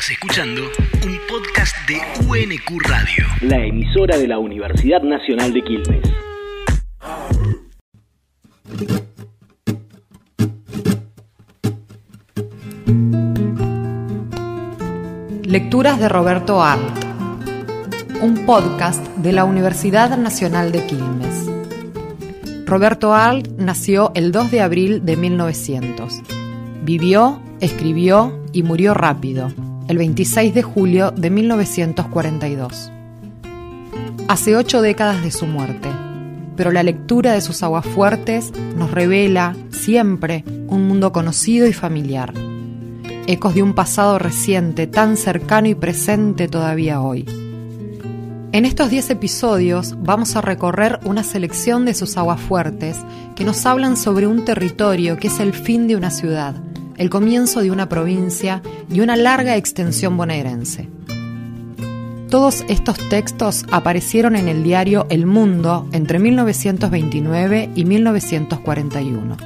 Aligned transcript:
Estás 0.00 0.12
escuchando 0.12 0.62
un 1.04 1.20
podcast 1.28 1.76
de 1.86 2.00
UNQ 2.26 2.80
Radio. 2.88 3.26
La 3.42 3.58
emisora 3.66 4.16
de 4.16 4.28
la 4.28 4.38
Universidad 4.38 5.02
Nacional 5.02 5.52
de 5.52 5.62
Quilmes. 5.62 6.00
Lecturas 15.42 16.00
de 16.00 16.08
Roberto 16.08 16.62
Arlt. 16.62 17.04
Un 18.22 18.46
podcast 18.46 19.06
de 19.18 19.32
la 19.32 19.44
Universidad 19.44 20.16
Nacional 20.16 20.72
de 20.72 20.86
Quilmes. 20.86 21.50
Roberto 22.64 23.12
Arlt 23.12 23.48
nació 23.58 24.12
el 24.14 24.32
2 24.32 24.50
de 24.50 24.62
abril 24.62 25.04
de 25.04 25.18
1900. 25.18 26.22
Vivió, 26.84 27.42
escribió 27.60 28.42
y 28.54 28.62
murió 28.62 28.94
rápido, 28.94 29.52
el 29.90 29.98
26 29.98 30.54
de 30.54 30.62
julio 30.62 31.10
de 31.10 31.30
1942. 31.30 32.92
Hace 34.28 34.54
ocho 34.54 34.82
décadas 34.82 35.20
de 35.24 35.32
su 35.32 35.46
muerte, 35.46 35.88
pero 36.54 36.70
la 36.70 36.84
lectura 36.84 37.32
de 37.32 37.40
sus 37.40 37.64
aguafuertes 37.64 38.52
nos 38.76 38.92
revela 38.92 39.56
siempre 39.70 40.44
un 40.68 40.86
mundo 40.86 41.10
conocido 41.10 41.66
y 41.66 41.72
familiar, 41.72 42.32
ecos 43.26 43.56
de 43.56 43.64
un 43.64 43.74
pasado 43.74 44.20
reciente 44.20 44.86
tan 44.86 45.16
cercano 45.16 45.66
y 45.66 45.74
presente 45.74 46.46
todavía 46.46 47.00
hoy. 47.00 47.24
En 48.52 48.66
estos 48.66 48.90
10 48.90 49.10
episodios 49.10 49.96
vamos 49.98 50.36
a 50.36 50.40
recorrer 50.40 51.00
una 51.04 51.24
selección 51.24 51.84
de 51.84 51.94
sus 51.94 52.16
aguafuertes 52.16 52.96
que 53.34 53.42
nos 53.42 53.66
hablan 53.66 53.96
sobre 53.96 54.28
un 54.28 54.44
territorio 54.44 55.16
que 55.16 55.26
es 55.26 55.40
el 55.40 55.52
fin 55.52 55.88
de 55.88 55.96
una 55.96 56.12
ciudad, 56.12 56.54
el 57.00 57.08
comienzo 57.08 57.62
de 57.62 57.70
una 57.70 57.88
provincia 57.88 58.60
y 58.92 59.00
una 59.00 59.16
larga 59.16 59.56
extensión 59.56 60.18
bonaerense. 60.18 60.86
Todos 62.28 62.62
estos 62.68 62.98
textos 63.08 63.64
aparecieron 63.72 64.36
en 64.36 64.48
el 64.48 64.62
diario 64.62 65.06
El 65.08 65.24
Mundo 65.24 65.88
entre 65.92 66.18
1929 66.18 67.70
y 67.74 67.84
1941. 67.86 69.36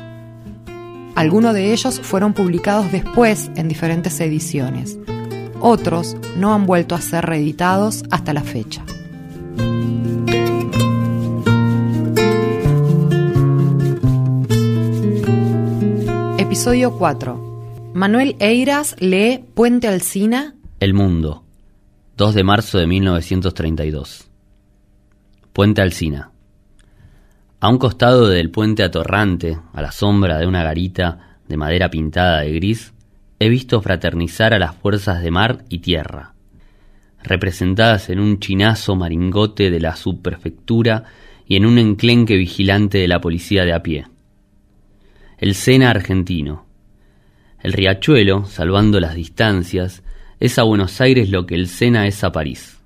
Algunos 1.14 1.54
de 1.54 1.72
ellos 1.72 2.00
fueron 2.00 2.32
publicados 2.32 2.90
después 2.90 3.48
en 3.54 3.68
diferentes 3.68 4.18
ediciones. 4.18 4.98
Otros 5.60 6.16
no 6.36 6.54
han 6.54 6.66
vuelto 6.66 6.96
a 6.96 7.00
ser 7.00 7.24
reeditados 7.24 8.02
hasta 8.10 8.32
la 8.32 8.42
fecha. 8.42 8.84
Episodio 16.54 16.96
4. 16.96 17.90
Manuel 17.94 18.36
Eiras 18.38 18.94
lee 19.00 19.40
Puente 19.54 19.88
Alsina. 19.88 20.54
El 20.78 20.94
Mundo. 20.94 21.42
2 22.16 22.32
de 22.32 22.44
marzo 22.44 22.78
de 22.78 22.86
1932. 22.86 24.30
Puente 25.52 25.82
Alsina. 25.82 26.30
A 27.58 27.68
un 27.68 27.78
costado 27.78 28.28
del 28.28 28.52
puente 28.52 28.84
atorrante, 28.84 29.58
a 29.72 29.82
la 29.82 29.90
sombra 29.90 30.38
de 30.38 30.46
una 30.46 30.62
garita 30.62 31.38
de 31.48 31.56
madera 31.56 31.90
pintada 31.90 32.42
de 32.42 32.52
gris, 32.52 32.94
he 33.40 33.48
visto 33.48 33.82
fraternizar 33.82 34.54
a 34.54 34.60
las 34.60 34.76
fuerzas 34.76 35.24
de 35.24 35.32
mar 35.32 35.64
y 35.68 35.80
tierra, 35.80 36.34
representadas 37.20 38.10
en 38.10 38.20
un 38.20 38.38
chinazo 38.38 38.94
maringote 38.94 39.72
de 39.72 39.80
la 39.80 39.96
subprefectura 39.96 41.02
y 41.48 41.56
en 41.56 41.66
un 41.66 41.78
enclenque 41.78 42.36
vigilante 42.36 42.98
de 42.98 43.08
la 43.08 43.20
policía 43.20 43.64
de 43.64 43.72
a 43.72 43.82
pie 43.82 44.06
el 45.38 45.54
Sena 45.54 45.90
argentino. 45.90 46.66
El 47.60 47.72
riachuelo, 47.72 48.44
salvando 48.44 49.00
las 49.00 49.14
distancias, 49.14 50.02
es 50.40 50.58
a 50.58 50.62
Buenos 50.62 51.00
Aires 51.00 51.30
lo 51.30 51.46
que 51.46 51.54
el 51.54 51.68
Sena 51.68 52.06
es 52.06 52.22
a 52.24 52.32
París. 52.32 52.80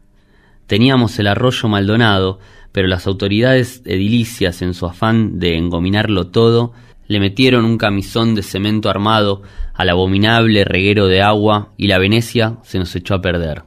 Teníamos 0.66 1.19
el 1.19 1.26
arroyo 1.26 1.69
Maldonado, 1.69 2.38
pero 2.72 2.88
las 2.88 3.06
autoridades 3.06 3.82
edilicias, 3.84 4.62
en 4.62 4.75
su 4.75 4.86
afán 4.86 5.38
de 5.38 5.56
engominarlo 5.56 6.28
todo, 6.28 6.72
le 7.06 7.20
metieron 7.20 7.64
un 7.64 7.78
camisón 7.78 8.34
de 8.34 8.42
cemento 8.42 8.91
armado 8.91 9.42
al 9.75 9.88
abominable 9.88 10.65
reguero 10.65 11.06
de 11.06 11.22
agua 11.22 11.72
y 11.76 11.88
la 11.88 11.98
Venecia 11.98 12.59
se 12.62 12.78
nos 12.78 12.94
echó 12.94 13.15
a 13.15 13.22
perder. 13.22 13.62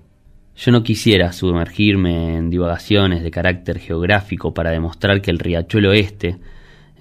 Yo 0.56 0.72
no 0.72 0.84
quisiera 0.84 1.34
sumergirme 1.34 2.38
en 2.38 2.52
divagaciones 2.52 3.24
de 3.24 3.31
carácter 3.31 3.80
geográfico 3.80 4.53
para 4.53 4.69
demostrar 4.69 5.22
que 5.22 5.31
el 5.31 5.40
riachuelo 5.40 5.92
este, 5.92 6.38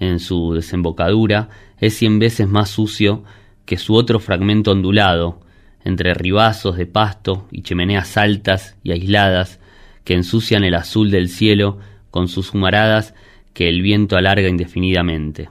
en 0.01 0.19
su 0.19 0.53
desembocadura, 0.53 1.49
es 1.79 1.95
cien 1.95 2.19
veces 2.19 2.49
más 2.49 2.69
sucio 2.69 3.23
que 3.65 3.77
su 3.77 3.93
otro 3.93 4.19
fragmento 4.19 4.71
ondulado, 4.71 5.39
entre 5.85 6.13
ribazos 6.13 6.75
de 6.75 6.87
pasto 6.87 7.47
y 7.51 7.61
chimeneas 7.61 8.17
altas 8.17 8.75
y 8.83 8.91
aisladas 8.91 9.59
que 10.03 10.15
ensucian 10.15 10.63
el 10.63 10.75
azul 10.75 11.11
del 11.11 11.29
cielo 11.29 11.77
con 12.09 12.27
sus 12.27 12.53
humaradas 12.53 13.13
que 13.53 13.69
el 13.69 13.81
viento 13.81 14.17
alarga 14.17 14.49
indefinidamente. 14.49 15.49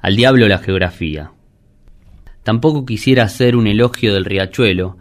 Al 0.00 0.14
diablo 0.14 0.46
la 0.46 0.58
geografía. 0.58 1.32
Tampoco 2.42 2.84
quisiera 2.84 3.24
hacer 3.24 3.56
un 3.56 3.66
elogio 3.66 4.12
del 4.12 4.24
riachuelo, 4.24 4.96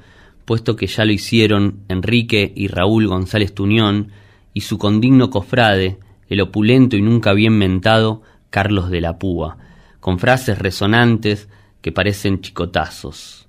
puesto 0.46 0.76
que 0.76 0.88
ya 0.88 1.06
lo 1.06 1.12
hicieron 1.12 1.82
Enrique 1.90 2.52
y 2.56 2.68
Raúl 2.68 3.08
González 3.08 3.54
Tuñón 3.54 4.12
y 4.54 4.62
su 4.62 4.78
condigno 4.78 5.30
cofrade, 5.30 6.00
el 6.30 6.42
opulento 6.42 6.96
y 6.96 7.02
nunca 7.02 7.34
bien 7.34 7.58
mentado 7.58 8.22
Carlos 8.50 8.90
de 8.90 9.02
la 9.02 9.18
Púa, 9.18 9.58
con 10.00 10.20
frases 10.20 10.58
resonantes 10.60 11.50
que 11.82 11.92
parecen 11.92 12.42
chicotazos. 12.42 13.48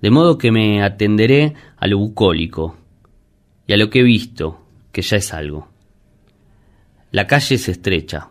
De 0.00 0.10
modo 0.10 0.38
que 0.38 0.50
me 0.50 0.82
atenderé 0.82 1.54
a 1.76 1.86
lo 1.86 1.98
bucólico 1.98 2.76
y 3.66 3.72
a 3.72 3.76
lo 3.76 3.88
que 3.90 4.00
he 4.00 4.02
visto, 4.04 4.60
que 4.90 5.02
ya 5.02 5.16
es 5.16 5.32
algo. 5.32 5.68
La 7.10 7.26
calle 7.26 7.54
es 7.56 7.68
estrecha. 7.68 8.28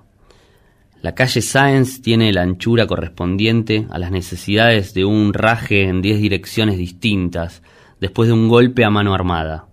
La 1.01 1.15
calle 1.15 1.41
Sáenz 1.41 2.01
tiene 2.01 2.31
la 2.31 2.41
anchura 2.41 2.85
correspondiente 2.85 3.87
a 3.89 3.97
las 3.97 4.11
necesidades 4.11 4.93
de 4.93 5.05
un 5.05 5.33
raje 5.33 5.83
en 5.83 6.01
diez 6.01 6.19
direcciones 6.19 6.77
distintas, 6.77 7.63
después 7.99 8.27
de 8.27 8.33
un 8.33 8.49
golpe 8.49 8.83
a 8.83 8.89
mano 8.89 9.13
armada. 9.13 9.67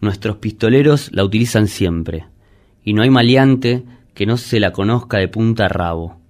Nuestros 0.00 0.36
pistoleros 0.36 1.10
la 1.12 1.24
utilizan 1.24 1.66
siempre, 1.66 2.26
y 2.84 2.94
no 2.94 3.02
hay 3.02 3.10
maleante 3.10 3.84
que 4.14 4.26
no 4.26 4.36
se 4.36 4.60
la 4.60 4.72
conozca 4.72 5.18
de 5.18 5.28
punta 5.28 5.66
a 5.66 5.68
rabo. 5.68 6.20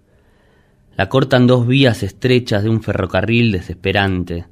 La 0.97 1.09
cortan 1.09 1.47
dos 1.47 1.67
vías 1.67 2.03
estrechas 2.03 2.63
de 2.63 2.69
un 2.69 2.83
ferrocarril 2.83 3.53
desesperante 3.53 4.47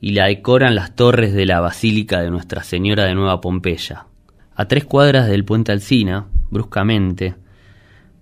y 0.00 0.12
la 0.12 0.26
decoran 0.26 0.74
las 0.74 0.94
torres 0.94 1.34
de 1.34 1.46
la 1.46 1.60
Basílica 1.60 2.20
de 2.20 2.30
Nuestra 2.30 2.62
Señora 2.62 3.04
de 3.04 3.14
Nueva 3.14 3.40
Pompeya. 3.40 4.06
A 4.54 4.66
tres 4.66 4.84
cuadras 4.84 5.28
del 5.28 5.44
puente 5.44 5.72
Alsina, 5.72 6.26
bruscamente, 6.50 7.36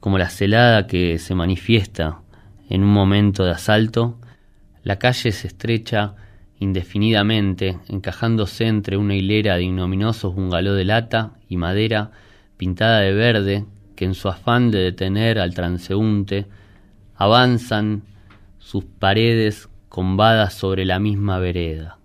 como 0.00 0.18
la 0.18 0.28
celada 0.28 0.86
que 0.86 1.18
se 1.18 1.34
manifiesta 1.34 2.20
en 2.68 2.82
un 2.82 2.90
momento 2.90 3.44
de 3.44 3.52
asalto, 3.52 4.18
la 4.82 4.98
calle 4.98 5.32
se 5.32 5.46
estrecha 5.46 6.14
indefinidamente, 6.58 7.78
encajándose 7.88 8.66
entre 8.66 8.96
una 8.96 9.14
hilera 9.14 9.56
de 9.56 9.64
ignominiosos 9.64 10.34
bungalow 10.34 10.74
de 10.74 10.84
lata 10.84 11.32
y 11.48 11.56
madera 11.56 12.10
pintada 12.56 13.00
de 13.00 13.12
verde 13.12 13.64
que 13.96 14.04
en 14.04 14.14
su 14.14 14.28
afán 14.28 14.70
de 14.70 14.78
detener 14.78 15.38
al 15.40 15.54
transeúnte 15.54 16.46
avanzan 17.16 18.02
sus 18.58 18.84
paredes 18.84 19.68
combadas 19.88 20.54
sobre 20.54 20.84
la 20.84 20.98
misma 20.98 21.38
vereda. 21.38 21.98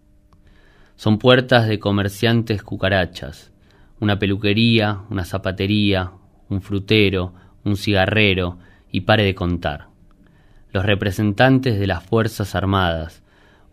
Son 0.95 1.17
puertas 1.17 1.67
de 1.67 1.79
comerciantes 1.79 2.63
cucarachas, 2.63 3.51
una 3.99 4.17
peluquería, 4.17 5.01
una 5.09 5.25
zapatería, 5.25 6.11
un 6.49 6.61
frutero, 6.61 7.33
un 7.63 7.75
cigarrero, 7.75 8.57
y 8.91 9.01
pare 9.01 9.23
de 9.23 9.35
contar. 9.35 9.87
Los 10.71 10.85
representantes 10.85 11.79
de 11.79 11.87
las 11.87 12.03
Fuerzas 12.03 12.55
Armadas, 12.55 13.23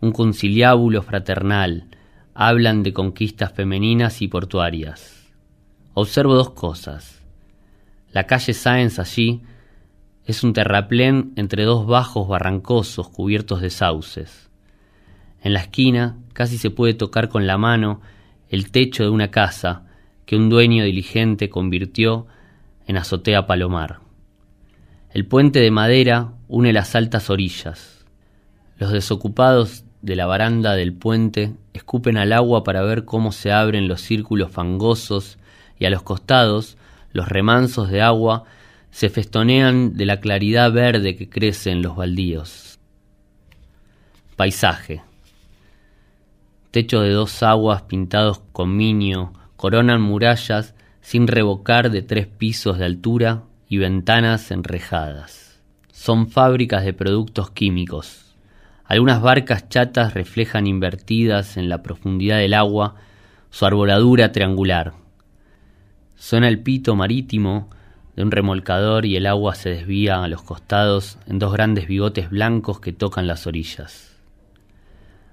un 0.01 0.11
conciliábulo 0.11 1.01
fraternal, 1.01 1.85
hablan 2.33 2.83
de 2.83 2.93
conquistas 2.93 3.51
femeninas 3.51 4.21
y 4.21 4.27
portuarias. 4.27 5.27
Observo 5.93 6.35
dos 6.35 6.51
cosas. 6.51 7.18
La 8.11 8.25
calle 8.25 8.53
Sáenz 8.53 8.99
allí 8.99 9.41
es 10.25 10.43
un 10.43 10.53
terraplén 10.53 11.33
entre 11.35 11.63
dos 11.63 11.85
bajos 11.85 12.27
barrancosos 12.27 13.09
cubiertos 13.09 13.61
de 13.61 13.69
sauces. 13.69 14.49
En 15.41 15.53
la 15.53 15.59
esquina 15.59 16.17
casi 16.33 16.57
se 16.57 16.69
puede 16.69 16.93
tocar 16.93 17.29
con 17.29 17.47
la 17.47 17.57
mano 17.57 18.01
el 18.49 18.71
techo 18.71 19.03
de 19.03 19.09
una 19.09 19.31
casa 19.31 19.85
que 20.25 20.35
un 20.35 20.49
dueño 20.49 20.83
diligente 20.83 21.49
convirtió 21.49 22.27
en 22.87 22.97
azotea 22.97 23.45
palomar. 23.45 23.99
El 25.11 25.25
puente 25.25 25.59
de 25.59 25.71
madera 25.71 26.33
une 26.47 26.73
las 26.73 26.95
altas 26.95 27.29
orillas. 27.29 28.05
Los 28.77 28.91
desocupados 28.91 29.85
de 30.01 30.15
la 30.15 30.25
baranda 30.25 30.75
del 30.75 30.93
puente 30.93 31.53
escupen 31.73 32.17
al 32.17 32.33
agua 32.33 32.63
para 32.63 32.81
ver 32.81 33.05
cómo 33.05 33.31
se 33.31 33.51
abren 33.51 33.87
los 33.87 34.01
círculos 34.01 34.51
fangosos 34.51 35.37
y 35.77 35.85
a 35.85 35.89
los 35.89 36.03
costados 36.03 36.77
los 37.11 37.27
remansos 37.27 37.89
de 37.89 38.01
agua 38.01 38.45
se 38.91 39.09
festonean 39.09 39.95
de 39.95 40.05
la 40.05 40.19
claridad 40.19 40.71
verde 40.71 41.15
que 41.15 41.29
crece 41.29 41.71
en 41.71 41.81
los 41.81 41.95
baldíos. 41.95 42.79
Paisaje. 44.35 45.01
Techos 46.71 47.03
de 47.03 47.11
dos 47.11 47.43
aguas 47.43 47.83
pintados 47.83 48.41
con 48.51 48.75
miño 48.75 49.33
coronan 49.55 50.01
murallas 50.01 50.75
sin 51.01 51.27
revocar 51.27 51.89
de 51.91 52.01
tres 52.01 52.27
pisos 52.27 52.77
de 52.77 52.85
altura 52.85 53.43
y 53.67 53.77
ventanas 53.77 54.51
enrejadas. 54.51 55.59
Son 55.91 56.27
fábricas 56.27 56.85
de 56.85 56.93
productos 56.93 57.51
químicos. 57.51 58.35
Algunas 58.85 59.21
barcas 59.21 59.69
chatas 59.69 60.13
reflejan 60.13 60.65
invertidas 60.65 61.57
en 61.57 61.69
la 61.69 61.83
profundidad 61.83 62.37
del 62.37 62.53
agua 62.53 62.95
su 63.49 63.65
arboladura 63.65 64.31
triangular. 64.31 64.93
Suena 66.19 66.49
el 66.49 66.59
pito 66.59 66.97
marítimo 66.97 67.69
de 68.17 68.23
un 68.23 68.31
remolcador 68.31 69.05
y 69.05 69.15
el 69.15 69.25
agua 69.25 69.55
se 69.55 69.69
desvía 69.69 70.21
a 70.21 70.27
los 70.27 70.43
costados 70.43 71.17
en 71.27 71.39
dos 71.39 71.53
grandes 71.53 71.87
bigotes 71.87 72.29
blancos 72.29 72.81
que 72.81 72.91
tocan 72.91 73.25
las 73.25 73.47
orillas. 73.47 74.17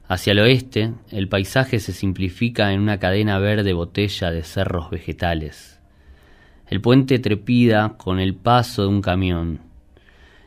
Hacia 0.06 0.30
el 0.30 0.38
oeste, 0.38 0.92
el 1.10 1.28
paisaje 1.28 1.80
se 1.80 1.92
simplifica 1.92 2.72
en 2.72 2.80
una 2.80 3.00
cadena 3.00 3.40
verde 3.40 3.72
botella 3.72 4.30
de 4.30 4.44
cerros 4.44 4.88
vegetales. 4.88 5.80
El 6.68 6.80
puente 6.80 7.18
trepida 7.18 7.96
con 7.98 8.20
el 8.20 8.36
paso 8.36 8.82
de 8.82 8.88
un 8.88 9.02
camión. 9.02 9.62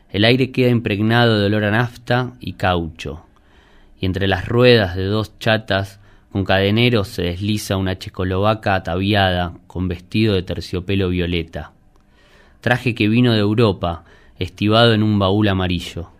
El 0.08 0.24
aire 0.24 0.52
queda 0.52 0.70
impregnado 0.70 1.38
de 1.38 1.46
olor 1.46 1.64
a 1.64 1.70
nafta 1.70 2.32
y 2.40 2.54
caucho, 2.54 3.26
y 4.00 4.06
entre 4.06 4.26
las 4.26 4.48
ruedas 4.48 4.96
de 4.96 5.04
dos 5.04 5.38
chatas 5.38 5.99
con 6.30 6.44
cadeneros 6.44 7.08
se 7.08 7.22
desliza 7.22 7.76
una 7.76 7.98
checoslovaca 7.98 8.74
ataviada 8.74 9.54
con 9.66 9.88
vestido 9.88 10.34
de 10.34 10.42
terciopelo 10.42 11.08
violeta 11.08 11.72
traje 12.60 12.94
que 12.94 13.08
vino 13.08 13.32
de 13.32 13.40
Europa, 13.40 14.04
estivado 14.38 14.92
en 14.94 15.02
un 15.02 15.18
baúl 15.18 15.48
amarillo. 15.48 16.10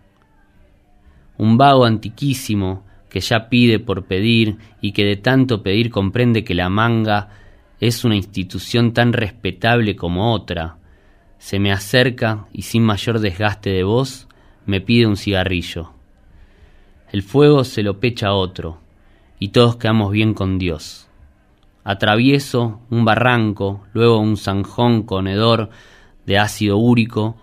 Un 1.37 1.57
vago 1.57 1.85
antiquísimo 1.85 2.83
que 3.09 3.19
ya 3.19 3.49
pide 3.49 3.79
por 3.79 4.05
pedir 4.05 4.57
y 4.79 4.91
que 4.91 5.03
de 5.03 5.17
tanto 5.17 5.63
pedir 5.63 5.89
comprende 5.89 6.43
que 6.43 6.55
la 6.55 6.69
manga 6.69 7.29
es 7.79 8.03
una 8.03 8.15
institución 8.15 8.93
tan 8.93 9.11
respetable 9.13 9.95
como 9.95 10.33
otra, 10.33 10.77
se 11.39 11.59
me 11.59 11.71
acerca 11.71 12.45
y 12.53 12.61
sin 12.61 12.83
mayor 12.83 13.19
desgaste 13.19 13.71
de 13.71 13.83
voz 13.83 14.27
me 14.65 14.81
pide 14.81 15.07
un 15.07 15.17
cigarrillo. 15.17 15.91
El 17.11 17.23
fuego 17.23 17.63
se 17.63 17.81
lo 17.81 17.99
pecha 17.99 18.33
otro, 18.33 18.79
y 19.41 19.49
todos 19.49 19.77
quedamos 19.77 20.11
bien 20.11 20.35
con 20.35 20.59
Dios. 20.59 21.07
Atravieso 21.83 22.79
un 22.91 23.05
barranco, 23.05 23.83
luego 23.91 24.19
un 24.19 24.37
zanjón 24.37 25.01
con 25.01 25.27
hedor 25.27 25.71
de 26.27 26.37
ácido 26.37 26.77
úrico, 26.77 27.37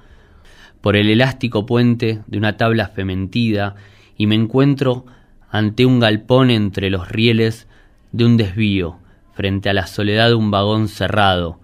por 0.81 0.95
el 0.95 1.11
elástico 1.11 1.67
puente 1.67 2.21
de 2.29 2.39
una 2.39 2.56
tabla 2.56 2.87
fementida 2.87 3.75
y 4.17 4.29
me 4.29 4.37
encuentro 4.37 5.06
ante 5.50 5.87
un 5.87 5.99
galpón 5.99 6.50
entre 6.50 6.89
los 6.89 7.09
rieles 7.09 7.67
de 8.12 8.27
un 8.27 8.37
desvío, 8.37 8.99
frente 9.33 9.69
a 9.69 9.75
la 9.75 9.89
soledad 9.89 10.29
de 10.29 10.35
un 10.35 10.53
vagón 10.53 10.87
cerrado, 10.87 11.59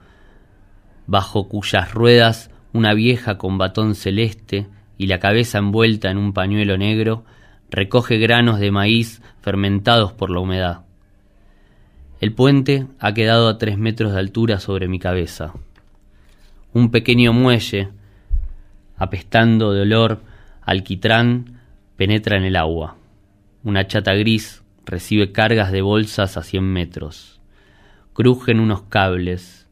bajo 1.06 1.48
cuyas 1.48 1.94
ruedas 1.94 2.50
una 2.72 2.92
vieja 2.92 3.38
con 3.38 3.56
batón 3.56 3.94
celeste 3.94 4.66
y 4.98 5.06
la 5.06 5.20
cabeza 5.20 5.58
envuelta 5.58 6.10
en 6.10 6.18
un 6.18 6.32
pañuelo 6.32 6.76
negro 6.76 7.24
recoge 7.70 8.18
granos 8.18 8.60
de 8.60 8.70
maíz 8.70 9.22
fermentados 9.40 10.12
por 10.12 10.30
la 10.30 10.40
humedad. 10.40 10.84
El 12.20 12.32
puente 12.32 12.86
ha 13.00 13.12
quedado 13.12 13.48
a 13.48 13.58
tres 13.58 13.76
metros 13.76 14.12
de 14.12 14.18
altura 14.18 14.60
sobre 14.60 14.88
mi 14.88 14.98
cabeza. 14.98 15.52
Un 16.72 16.90
pequeño 16.90 17.32
muelle, 17.32 17.90
apestando 18.96 19.72
de 19.72 19.82
olor 19.82 20.22
alquitrán, 20.62 21.60
penetra 21.96 22.36
en 22.36 22.44
el 22.44 22.56
agua. 22.56 22.96
Una 23.62 23.86
chata 23.86 24.14
gris 24.14 24.62
recibe 24.86 25.32
cargas 25.32 25.72
de 25.72 25.82
bolsas 25.82 26.36
a 26.36 26.42
cien 26.42 26.64
metros. 26.64 27.40
Crujen 28.12 28.60
unos 28.60 28.82
cables. 28.82 29.68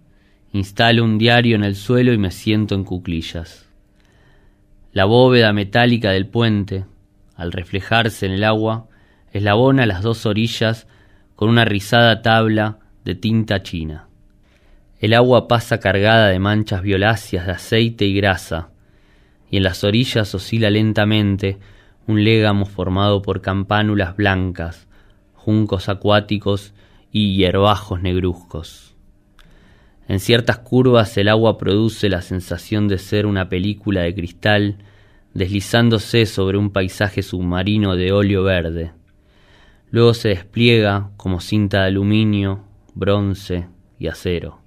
Instalo 0.52 1.04
un 1.04 1.18
diario 1.18 1.56
en 1.56 1.64
el 1.64 1.76
suelo 1.76 2.12
y 2.12 2.18
me 2.18 2.30
siento 2.30 2.74
en 2.74 2.84
cuclillas. 2.84 3.68
La 4.92 5.06
bóveda 5.06 5.52
metálica 5.52 6.10
del 6.10 6.26
puente, 6.26 6.84
al 7.42 7.50
reflejarse 7.50 8.24
en 8.26 8.32
el 8.32 8.44
agua, 8.44 8.86
eslabona 9.32 9.84
las 9.84 10.02
dos 10.02 10.26
orillas 10.26 10.86
con 11.34 11.48
una 11.48 11.64
rizada 11.64 12.22
tabla 12.22 12.78
de 13.04 13.16
tinta 13.16 13.64
china. 13.64 14.06
El 15.00 15.12
agua 15.12 15.48
pasa 15.48 15.80
cargada 15.80 16.28
de 16.28 16.38
manchas 16.38 16.82
violáceas 16.82 17.46
de 17.46 17.52
aceite 17.52 18.04
y 18.04 18.14
grasa, 18.14 18.70
y 19.50 19.56
en 19.56 19.64
las 19.64 19.82
orillas 19.82 20.32
oscila 20.36 20.70
lentamente 20.70 21.58
un 22.06 22.22
légamo 22.22 22.64
formado 22.64 23.22
por 23.22 23.40
campánulas 23.40 24.16
blancas, 24.16 24.86
juncos 25.34 25.88
acuáticos 25.88 26.74
y 27.10 27.34
hierbajos 27.34 28.00
negruzcos. 28.02 28.94
En 30.06 30.20
ciertas 30.20 30.58
curvas 30.58 31.16
el 31.16 31.28
agua 31.28 31.58
produce 31.58 32.08
la 32.08 32.22
sensación 32.22 32.86
de 32.86 32.98
ser 32.98 33.26
una 33.26 33.48
película 33.48 34.02
de 34.02 34.14
cristal 34.14 34.78
deslizándose 35.34 36.26
sobre 36.26 36.58
un 36.58 36.70
paisaje 36.70 37.22
submarino 37.22 37.96
de 37.96 38.12
óleo 38.12 38.42
verde. 38.42 38.92
Luego 39.90 40.14
se 40.14 40.28
despliega 40.28 41.10
como 41.16 41.40
cinta 41.40 41.82
de 41.82 41.88
aluminio, 41.88 42.64
bronce 42.94 43.68
y 43.98 44.08
acero. 44.08 44.58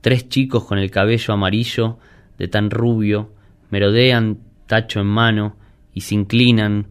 Tres 0.00 0.28
chicos 0.28 0.64
con 0.64 0.78
el 0.78 0.90
cabello 0.90 1.32
amarillo, 1.32 1.98
de 2.38 2.48
tan 2.48 2.70
rubio, 2.70 3.30
merodean 3.70 4.38
tacho 4.66 5.00
en 5.00 5.06
mano 5.06 5.56
y 5.94 6.02
se 6.02 6.14
inclinan 6.14 6.88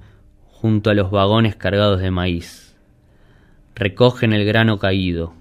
junto 0.47 0.89
a 0.89 0.93
los 0.93 1.11
vagones 1.11 1.55
cargados 1.55 1.99
de 1.99 2.09
maíz. 2.09 2.75
Recogen 3.75 4.33
el 4.33 4.45
grano 4.45 4.79
caído. 4.79 5.33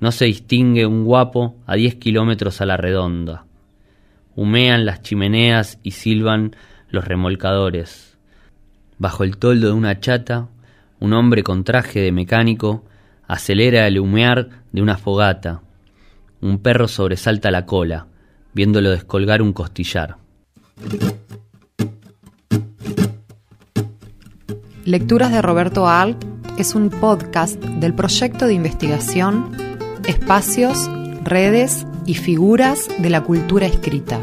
No 0.00 0.12
se 0.12 0.24
distingue 0.24 0.86
un 0.86 1.04
guapo 1.04 1.56
a 1.66 1.76
diez 1.76 1.96
kilómetros 1.96 2.60
a 2.60 2.66
la 2.66 2.76
redonda. 2.76 3.44
Humean 4.36 4.86
las 4.86 5.02
chimeneas 5.02 5.78
y 5.82 5.92
silban 5.92 6.56
los 6.88 7.04
remolcadores. 7.04 8.16
Bajo 8.98 9.24
el 9.24 9.36
toldo 9.36 9.68
de 9.68 9.74
una 9.74 10.00
chata, 10.00 10.48
un 10.98 11.12
hombre 11.12 11.42
con 11.42 11.64
traje 11.64 12.00
de 12.00 12.12
mecánico 12.12 12.84
acelera 13.26 13.86
el 13.86 13.98
humear 13.98 14.48
de 14.72 14.82
una 14.82 14.96
fogata 14.96 15.62
un 16.40 16.58
perro 16.58 16.88
sobresalta 16.88 17.50
la 17.50 17.66
cola, 17.66 18.06
viéndolo 18.54 18.90
descolgar 18.90 19.42
un 19.42 19.52
costillar. 19.52 20.16
Lecturas 24.84 25.30
de 25.30 25.42
Roberto 25.42 25.88
Alt 25.88 26.24
es 26.58 26.74
un 26.74 26.90
podcast 26.90 27.62
del 27.62 27.94
proyecto 27.94 28.46
de 28.46 28.54
investigación 28.54 29.54
Espacios, 30.06 30.90
Redes 31.22 31.86
y 32.06 32.14
Figuras 32.14 32.88
de 32.98 33.10
la 33.10 33.22
Cultura 33.22 33.66
Escrita 33.66 34.20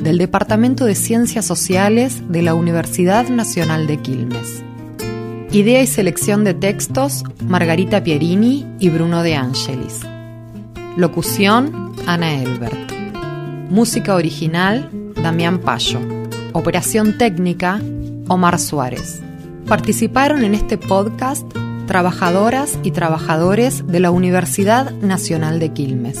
del 0.00 0.16
Departamento 0.18 0.86
de 0.86 0.94
Ciencias 0.94 1.44
Sociales 1.44 2.22
de 2.28 2.42
la 2.42 2.54
Universidad 2.54 3.28
Nacional 3.28 3.86
de 3.86 3.98
Quilmes. 3.98 4.62
Idea 5.52 5.82
y 5.82 5.86
selección 5.86 6.42
de 6.44 6.54
textos 6.54 7.24
Margarita 7.46 8.02
Pierini 8.02 8.66
y 8.78 8.88
Bruno 8.88 9.22
de 9.22 9.34
Angelis. 9.34 10.00
Locución, 10.96 11.92
Ana 12.06 12.42
Elbert. 12.42 12.92
Música 13.68 14.14
original, 14.14 14.90
Damián 15.22 15.58
Payo. 15.58 16.00
Operación 16.52 17.18
técnica, 17.18 17.80
Omar 18.28 18.58
Suárez. 18.58 19.20
Participaron 19.66 20.44
en 20.44 20.54
este 20.54 20.78
podcast 20.78 21.44
trabajadoras 21.86 22.78
y 22.82 22.92
trabajadores 22.92 23.86
de 23.86 24.00
la 24.00 24.10
Universidad 24.10 24.92
Nacional 25.00 25.60
de 25.60 25.72
Quilmes. 25.72 26.20